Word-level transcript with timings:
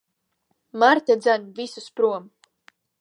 Marta 0.83 1.15
dzen 1.21 1.43
visus 1.59 1.89
prom. 1.99 2.23